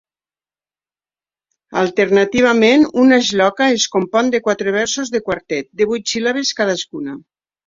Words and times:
Alternativament, 1.81 2.85
una 3.03 3.19
"shloka" 3.27 3.67
es 3.75 3.85
compon 3.97 4.33
de 4.37 4.41
quatre 4.49 4.75
versos 4.79 5.13
de 5.19 5.23
quartet, 5.29 5.69
de 5.83 5.89
vuit 5.93 6.15
síl·labes 6.17 6.57
cadascuna. 6.63 7.17